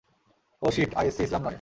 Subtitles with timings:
[0.61, 1.49] ও shit ISC ইসলাম নয়।